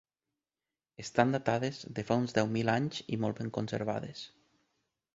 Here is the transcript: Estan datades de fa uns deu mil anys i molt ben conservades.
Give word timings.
Estan 1.03 1.35
datades 1.35 1.83
de 1.99 2.05
fa 2.09 2.19
uns 2.23 2.35
deu 2.39 2.51
mil 2.57 2.75
anys 2.77 3.05
i 3.19 3.23
molt 3.27 3.41
ben 3.45 3.55
conservades. 3.59 4.29